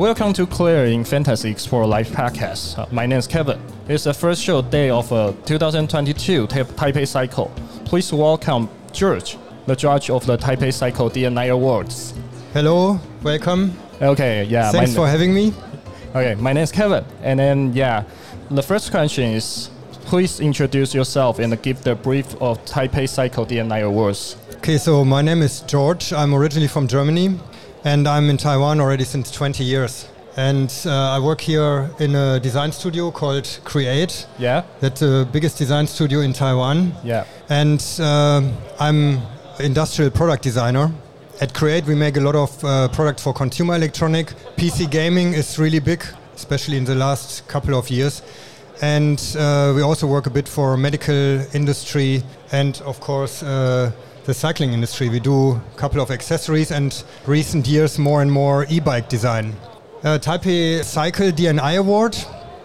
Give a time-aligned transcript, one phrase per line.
[0.00, 2.78] Welcome to Clearing Fantasy Explore Live podcast.
[2.78, 3.60] Uh, my name is Kevin.
[3.86, 7.52] It's the first show day of uh, 2022 Ta- Taipei Cycle.
[7.84, 12.14] Please welcome George, the judge of the Taipei Cycle d&i Awards.
[12.54, 13.76] Hello, welcome.
[14.00, 14.72] Okay, yeah.
[14.72, 15.52] Thanks for having me.
[16.14, 17.04] Okay, my name is Kevin.
[17.20, 18.04] And then, yeah,
[18.50, 19.68] the first question is
[20.06, 24.38] please introduce yourself and give the brief of Taipei Cycle d&i Awards.
[24.56, 26.14] Okay, so my name is George.
[26.14, 27.38] I'm originally from Germany
[27.84, 30.08] and I'm in Taiwan already since 20 years.
[30.36, 34.26] And uh, I work here in a design studio called Create.
[34.38, 34.64] Yeah.
[34.80, 36.92] That's the biggest design studio in Taiwan.
[37.02, 37.24] Yeah.
[37.48, 38.42] And uh,
[38.78, 39.20] I'm
[39.58, 40.92] industrial product designer.
[41.40, 44.28] At Create, we make a lot of uh, products for consumer electronic.
[44.56, 46.04] PC gaming is really big,
[46.36, 48.22] especially in the last couple of years.
[48.82, 51.14] And uh, we also work a bit for medical
[51.54, 52.22] industry
[52.52, 53.90] and, of course, uh,
[54.24, 55.08] the cycling industry.
[55.08, 59.54] We do a couple of accessories and recent years more and more e-bike design.
[60.02, 62.16] Uh, Taipei Cycle d&i Award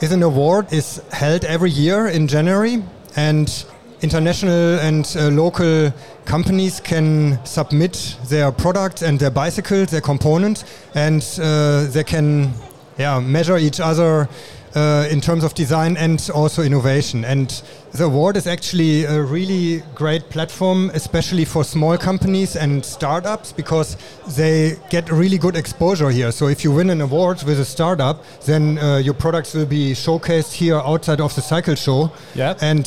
[0.00, 2.82] is an award is held every year in January
[3.16, 3.64] and
[4.02, 5.92] international and uh, local
[6.24, 12.52] companies can submit their products and their bicycles, their components, and uh, they can
[12.98, 14.28] yeah, measure each other
[14.76, 17.24] uh, in terms of design and also innovation.
[17.24, 17.48] And
[17.92, 23.96] the award is actually a really great platform, especially for small companies and startups, because
[24.36, 26.30] they get really good exposure here.
[26.30, 29.92] So if you win an award with a startup, then uh, your products will be
[29.92, 32.12] showcased here outside of the cycle show.
[32.34, 32.54] Yeah.
[32.60, 32.86] And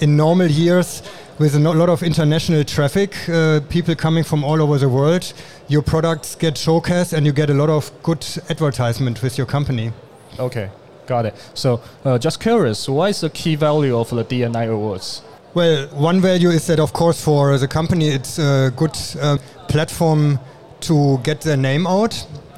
[0.00, 1.02] in normal years,
[1.38, 5.32] with a lot of international traffic, uh, people coming from all over the world,
[5.68, 9.90] your products get showcased and you get a lot of good advertisement with your company.
[10.38, 10.68] Okay.
[11.10, 11.34] Got it.
[11.54, 15.22] So, uh, just curious, what is the key value of the d&i awards?
[15.54, 20.38] Well, one value is that, of course, for the company, it's a good uh, platform
[20.82, 22.14] to get their name out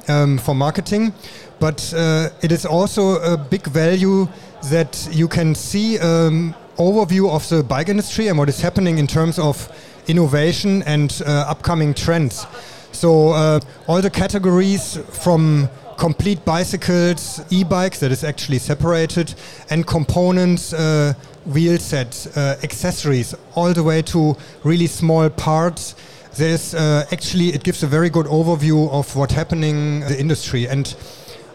[0.07, 1.13] um, for marketing.
[1.59, 4.27] But uh, it is also a big value
[4.69, 9.07] that you can see um, overview of the bike industry and what is happening in
[9.07, 9.67] terms of
[10.05, 12.45] innovation and uh, upcoming trends.
[12.91, 19.33] So uh, all the categories from complete bicycles, e-bikes that is actually separated,
[19.69, 21.13] and components, uh,
[21.45, 25.95] wheel sets, uh, accessories, all the way to really small parts.
[26.35, 30.67] There's uh, actually it gives a very good overview of what's happening in the industry,
[30.67, 30.95] and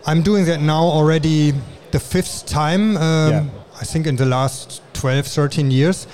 [0.07, 1.53] I'm doing that now already
[1.91, 2.97] the fifth time.
[2.97, 3.45] Um, yeah.
[3.81, 6.07] I think in the last 12, 13 years.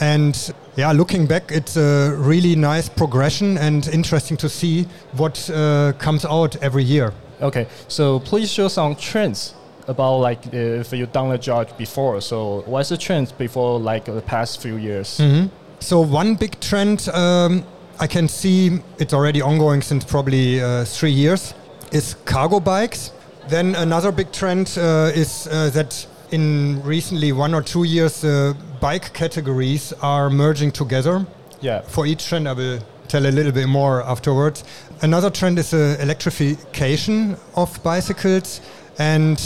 [0.00, 5.92] And yeah, looking back, it's a really nice progression and interesting to see what uh,
[5.98, 7.12] comes out every year.
[7.44, 9.54] Okay, so please show some trends
[9.86, 12.20] about like if you've done a job before.
[12.22, 15.18] So what's the trends before like the past few years?
[15.18, 15.48] Mm-hmm.
[15.80, 17.62] So one big trend um,
[18.00, 21.52] I can see it's already ongoing since probably uh, three years
[21.92, 23.12] is cargo bikes.
[23.48, 28.54] Then another big trend uh, is uh, that in recently one or two years, uh,
[28.80, 31.26] bike categories are merging together.
[31.60, 31.82] Yeah.
[31.82, 32.80] For each trend, I will
[33.14, 34.64] tell a little bit more afterwards.
[35.02, 38.60] Another trend is the electrification of bicycles
[38.98, 39.36] and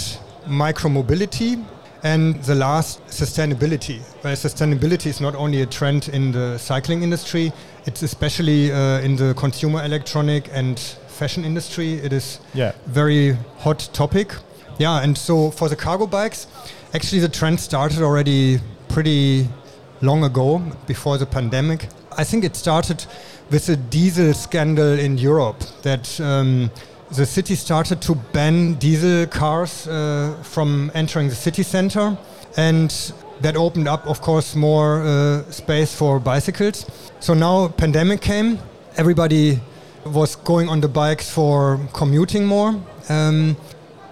[0.46, 1.62] micromobility.
[2.02, 4.00] And the last, sustainability.
[4.24, 7.52] Well, sustainability is not only a trend in the cycling industry,
[7.84, 11.94] it's especially uh, in the consumer electronic and fashion industry.
[11.94, 12.72] It is yeah.
[12.86, 14.32] very hot topic.
[14.78, 16.46] Yeah, and so for the cargo bikes,
[16.94, 19.48] actually the trend started already pretty
[20.00, 21.88] long ago, before the pandemic.
[22.16, 23.04] I think it started
[23.50, 26.70] with a diesel scandal in Europe that um,
[27.16, 32.16] the city started to ban diesel cars uh, from entering the city center.
[32.56, 32.90] And
[33.40, 36.86] that opened up of course more uh, space for bicycles.
[37.20, 38.58] So now pandemic came.
[38.96, 39.60] Everybody
[40.04, 42.74] was going on the bikes for commuting more.
[43.08, 43.56] Um,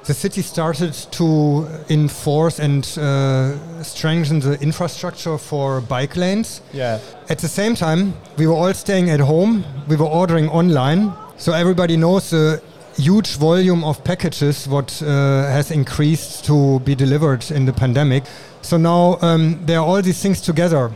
[0.07, 6.61] the city started to enforce and uh, strengthen the infrastructure for bike lanes.
[6.73, 7.01] Yeah.
[7.29, 9.65] At the same time, we were all staying at home.
[9.89, 12.63] We were ordering online, so everybody knows the
[12.97, 15.07] huge volume of packages what uh,
[15.51, 18.25] has increased to be delivered in the pandemic.
[18.63, 20.93] So now um, there are all these things together.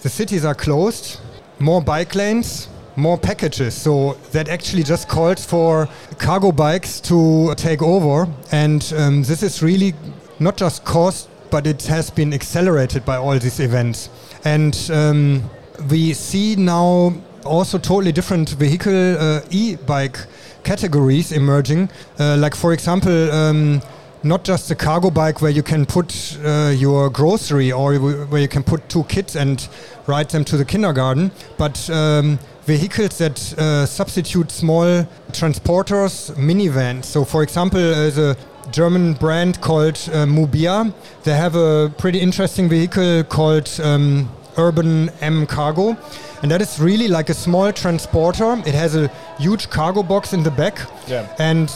[0.00, 1.20] The cities are closed,
[1.58, 2.68] more bike lanes,
[3.00, 3.74] more packages.
[3.74, 5.88] So that actually just calls for
[6.18, 8.28] cargo bikes to take over.
[8.52, 9.94] And um, this is really
[10.38, 14.08] not just cost, but it has been accelerated by all these events.
[14.44, 15.50] And um,
[15.90, 17.14] we see now
[17.44, 20.18] also totally different vehicle uh, e-bike
[20.62, 21.90] categories emerging.
[22.18, 23.80] Uh, like for example, um,
[24.22, 28.48] not just a cargo bike where you can put uh, your grocery or where you
[28.48, 29.68] can put two kids and
[30.06, 32.38] ride them to the kindergarten, but um,
[32.76, 37.04] vehicles that uh, substitute small transporters, minivans.
[37.04, 38.36] So, for example, there's a
[38.70, 40.92] German brand called uh, Mubea.
[41.24, 45.96] They have a pretty interesting vehicle called um, Urban M Cargo.
[46.42, 48.62] And that is really like a small transporter.
[48.66, 49.08] It has a
[49.38, 50.78] huge cargo box in the back.
[51.08, 51.26] Yeah.
[51.38, 51.68] And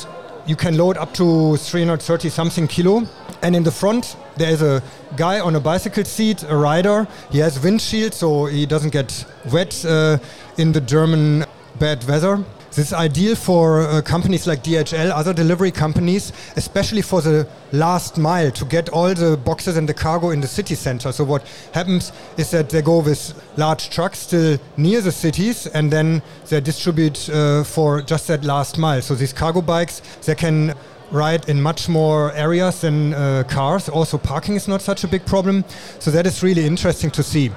[0.46, 3.02] you can load up to 330 something kilo.
[3.42, 4.82] And in the front, there is a
[5.16, 7.06] guy on a bicycle seat, a rider.
[7.30, 10.18] He has windshield, so he doesn't get wet uh,
[10.56, 11.44] in the German
[11.78, 12.44] bad weather.
[12.74, 18.18] This is ideal for uh, companies like DHL, other delivery companies, especially for the last
[18.18, 21.12] mile to get all the boxes and the cargo in the city center.
[21.12, 25.88] So what happens is that they go with large trucks still near the cities and
[25.88, 29.02] then they distribute uh, for just that last mile.
[29.02, 30.74] So these cargo bikes, they can
[31.12, 33.88] ride in much more areas than uh, cars.
[33.88, 35.64] Also, parking is not such a big problem.
[36.00, 37.52] So that is really interesting to see.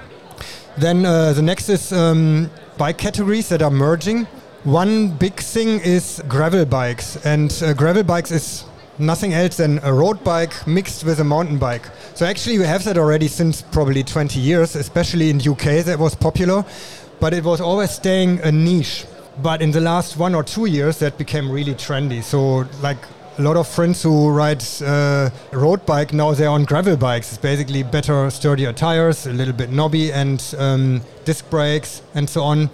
[0.77, 4.27] Then uh, the next is um, bike categories that are merging.
[4.67, 8.65] One big thing is gravel bikes, and uh, gravel bikes is
[8.99, 11.83] nothing else than a road bike mixed with a mountain bike.
[12.15, 15.97] So actually, we have that already since probably 20 years, especially in the UK that
[15.97, 16.65] was popular,
[17.21, 19.05] but it was always staying a niche.
[19.41, 22.21] But in the last one or two years, that became really trendy.
[22.21, 22.97] So like
[23.37, 27.29] a lot of friends who ride uh, road bike now they're on gravel bikes.
[27.29, 32.43] It's basically better, sturdier tires, a little bit knobby, and um, disc brakes and so
[32.43, 32.69] on.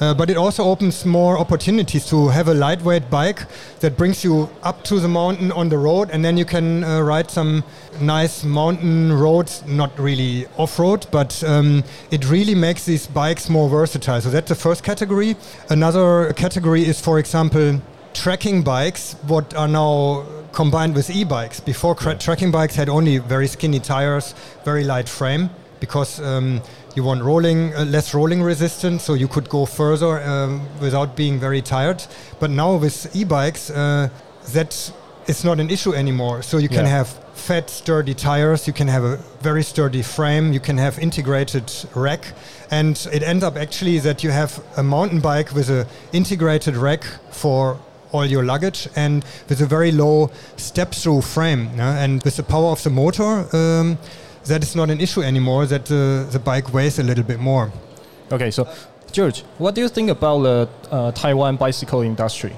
[0.00, 3.46] Uh, but it also opens more opportunities to have a lightweight bike
[3.80, 7.00] that brings you up to the mountain on the road, and then you can uh,
[7.00, 7.62] ride some
[8.00, 13.68] nice mountain roads, not really off road, but um, it really makes these bikes more
[13.68, 14.20] versatile.
[14.20, 15.36] So that's the first category.
[15.70, 17.80] Another category is, for example,
[18.14, 21.60] trekking bikes, what are now combined with e bikes.
[21.60, 22.14] Before, yeah.
[22.14, 25.50] trekking bikes had only very skinny tires, very light frame
[25.80, 26.62] because um,
[26.94, 31.40] you want rolling uh, less rolling resistance, so you could go further um, without being
[31.40, 32.04] very tired.
[32.38, 34.08] But now with e-bikes, uh,
[34.52, 34.92] that
[35.26, 36.42] is not an issue anymore.
[36.42, 36.98] So you can yeah.
[36.98, 38.66] have fat, sturdy tires.
[38.66, 40.52] You can have a very sturdy frame.
[40.52, 42.32] You can have integrated rack,
[42.70, 47.04] and it ends up actually that you have a mountain bike with a integrated rack
[47.30, 47.78] for
[48.12, 51.68] all your luggage and with a very low step-through frame.
[51.80, 53.48] And with the power of the motor.
[53.52, 53.98] Um,
[54.46, 55.66] that is not an issue anymore.
[55.66, 57.72] That uh, the bike weighs a little bit more.
[58.32, 58.66] Okay, so
[59.12, 62.52] George, what do you think about the uh, Taiwan bicycle industry?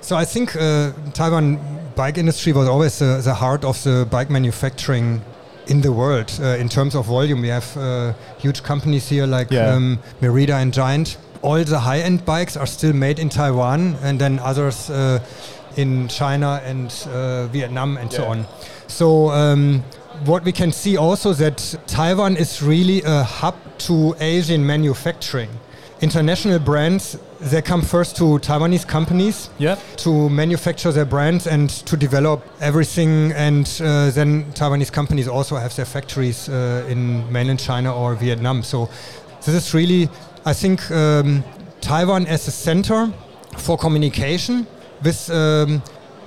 [0.00, 1.58] So I think uh, Taiwan
[1.96, 5.22] bike industry was always uh, the heart of the bike manufacturing
[5.66, 7.40] in the world uh, in terms of volume.
[7.40, 9.74] We have uh, huge companies here like yeah.
[9.74, 11.16] um, Merida and Giant.
[11.40, 14.90] All the high-end bikes are still made in Taiwan, and then others
[15.76, 16.90] in China and
[17.52, 18.18] Vietnam and yeah.
[18.18, 18.46] so on.
[18.86, 19.82] So um,
[20.24, 25.50] what we can see also that Taiwan is really a hub to Asian manufacturing.
[26.00, 29.76] International brands they come first to Taiwanese companies yeah.
[29.96, 33.32] to manufacture their brands and to develop everything.
[33.32, 38.62] And uh, then Taiwanese companies also have their factories uh, in mainland China or Vietnam.
[38.62, 38.88] So
[39.42, 40.08] this is really,
[40.46, 41.44] I think, um,
[41.80, 43.12] Taiwan as a center
[43.58, 44.66] for communication
[45.02, 45.82] with um,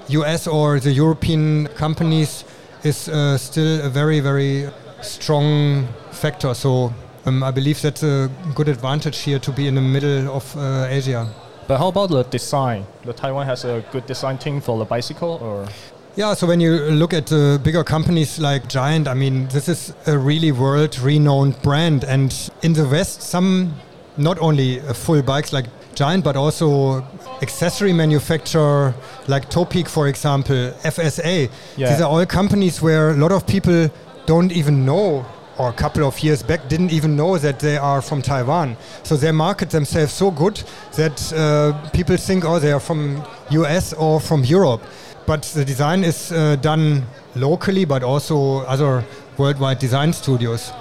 [0.10, 2.44] US or the European companies
[2.88, 4.70] is uh, still a very, very
[5.02, 6.54] strong factor.
[6.54, 6.94] So
[7.26, 10.88] um, I believe that's a good advantage here to be in the middle of uh,
[10.90, 11.28] Asia.
[11.68, 12.86] But how about the design?
[13.04, 15.68] The Taiwan has a good design team for the bicycle, or?
[16.16, 19.94] Yeah, so when you look at the bigger companies like Giant, I mean, this is
[20.08, 23.74] a really world-renowned brand, and in the West, some
[24.16, 25.66] not only full bikes like
[25.98, 27.04] Giant, but also
[27.42, 28.94] accessory manufacturer
[29.28, 31.50] like Topeak, for example, FSA.
[31.76, 31.90] Yeah.
[31.90, 33.90] These are all companies where a lot of people
[34.28, 35.26] don't even know
[35.58, 38.78] or a couple of years back didn't even know that they are from Taiwan.
[39.02, 40.62] So they market themselves so good
[40.98, 44.84] that uh, people think, oh, they are from US or from Europe.
[45.26, 49.04] But the design is uh, done locally, but also other
[49.40, 50.72] worldwide design studios.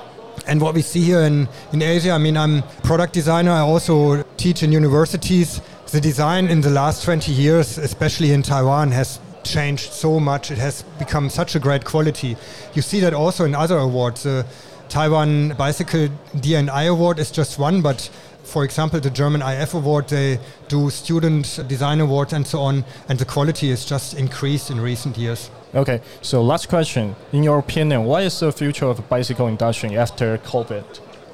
[0.46, 3.52] And what we see here in, in Asia, I mean, I'm product designer.
[3.52, 5.60] I also teach in universities.
[5.92, 10.50] The design in the last 20 years, especially in Taiwan, has changed so much.
[10.50, 12.36] It has become such a great quality.
[12.74, 14.24] You see that also in other awards.
[14.24, 14.44] The
[14.88, 16.08] Taiwan Bicycle
[16.40, 18.10] d&i Award is just one, but
[18.44, 20.38] for example, the German IF Award, they
[20.68, 25.18] do student design awards and so on, and the quality has just increased in recent
[25.18, 25.50] years.
[25.74, 27.16] Okay, so last question.
[27.32, 30.84] In your opinion, what is the future of the bicycle industry after COVID?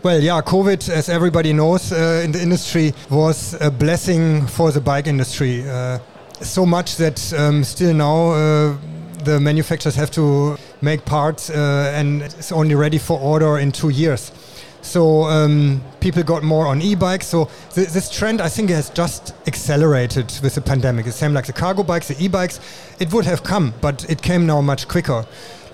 [0.02, 4.80] Well, yeah, COVID, as everybody knows uh, in the industry, was a blessing for the
[4.80, 5.62] bike industry.
[5.62, 6.00] Uh,
[6.40, 8.76] so much that um, still now uh,
[9.22, 13.90] the manufacturers have to make parts uh, and it's only ready for order in two
[13.90, 14.32] years.
[14.80, 17.28] So um, people got more on e-bikes.
[17.28, 21.04] So th this trend, I think, has just accelerated with the pandemic.
[21.04, 22.58] The same like the cargo bikes, the e-bikes.
[22.98, 25.24] It would have come, but it came now much quicker.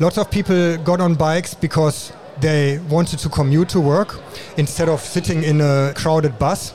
[0.01, 4.21] Lots of people got on bikes because they wanted to commute to work
[4.57, 6.73] instead of sitting in a crowded bus.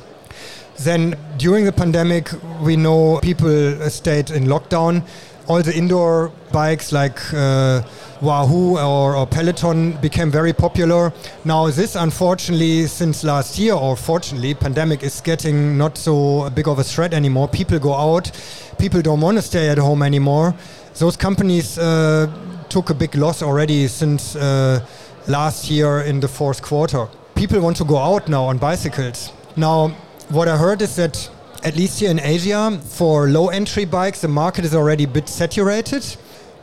[0.80, 2.30] Then during the pandemic,
[2.62, 5.04] we know people stayed in lockdown.
[5.48, 7.84] All the indoor bikes like uh,
[8.22, 11.12] Wahoo or, or, Peloton became very popular.
[11.44, 16.80] Now this, unfortunately, since last year, or fortunately, pandemic is getting not so big of
[16.80, 17.50] a threat anymore.
[17.50, 18.32] People go out.
[18.78, 20.56] People don't want to stay at home anymore.
[20.96, 22.32] Those companies uh,
[22.70, 24.80] took a big loss already since uh,
[25.28, 27.08] last year in the fourth quarter.
[27.36, 29.32] People want to go out now on bicycles.
[29.56, 29.90] Now,
[30.30, 31.30] what I heard is that
[31.64, 35.30] at least here in Asia, for low entry bikes, the market is already a bit
[35.30, 36.06] saturated.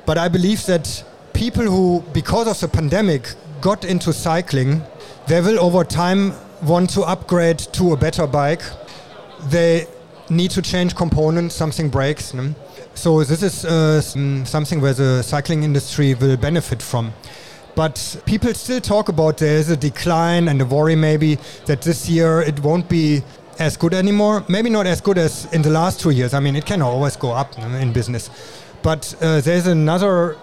[0.07, 4.83] But I believe that people who, because of the pandemic, got into cycling,
[5.27, 8.63] they will over time want to upgrade to a better bike.
[9.49, 9.87] They
[10.29, 12.35] need to change components, something breaks.
[12.35, 12.55] No?
[12.95, 14.01] So this is uh,
[14.45, 17.13] something where the cycling industry will benefit from.
[17.75, 22.43] But people still talk about there's a decline and a worry maybe that this year
[22.43, 23.23] it won't be
[23.59, 24.45] as good anymore.
[24.49, 26.35] Maybe not as good as in the last two years.
[26.35, 28.31] I mean, it can always go up in business.
[28.83, 30.37] But uh, there's another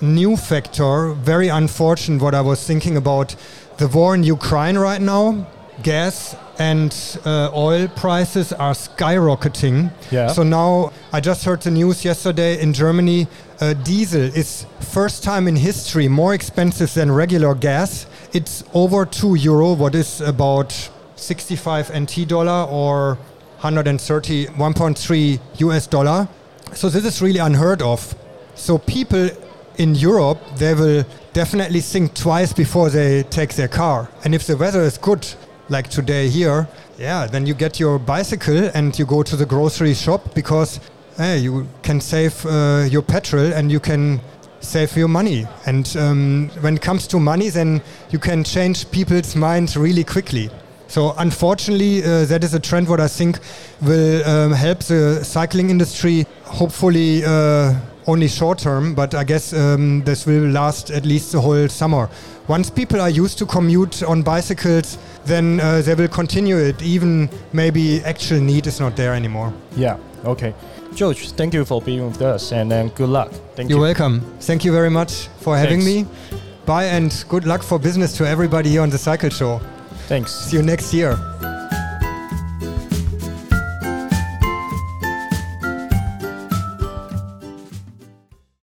[0.00, 3.34] new factor, very unfortunate, what I was thinking about
[3.78, 5.46] the war in Ukraine right now.
[5.82, 9.92] Gas and uh, oil prices are skyrocketing.
[10.10, 10.28] Yeah.
[10.28, 13.28] So now I just heard the news yesterday in Germany.
[13.60, 18.06] Uh, diesel is first time in history more expensive than regular gas.
[18.32, 23.14] It's over two euro, what is about 65 NT dollar or
[23.60, 26.28] 130, 1.3 US dollar.
[26.74, 28.14] So this is really unheard of.
[28.54, 29.30] So people
[29.76, 34.08] in Europe, they will definitely think twice before they take their car.
[34.24, 35.26] And if the weather is good,
[35.68, 39.94] like today here, yeah, then you get your bicycle and you go to the grocery
[39.94, 40.80] shop because
[41.16, 44.20] hey, you can save uh, your petrol and you can
[44.60, 45.46] save your money.
[45.66, 50.50] And um, when it comes to money, then you can change people's minds really quickly.
[50.86, 53.40] So unfortunately, uh, that is a trend what I think
[53.82, 56.26] will um, help the cycling industry.
[56.44, 57.74] Hopefully, uh,
[58.08, 62.08] only short term, but I guess um, this will last at least the whole summer.
[62.48, 66.82] Once people are used to commute on bicycles, then uh, they will continue it.
[66.82, 69.52] Even maybe actual need is not there anymore.
[69.76, 69.98] Yeah.
[70.24, 70.54] Okay.
[70.94, 73.30] George, thank you for being with us, and then good luck.
[73.54, 73.84] Thank You're you.
[73.84, 74.20] welcome.
[74.40, 76.32] Thank you very much for having Thanks.
[76.32, 76.38] me.
[76.66, 79.60] Bye and good luck for business to everybody here on the Cycle Show.
[80.08, 80.34] Thanks.
[80.34, 81.16] See you next year.